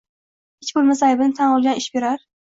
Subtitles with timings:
[0.63, 2.25] Hech bo`lmasa, aybini tan olgani ish berar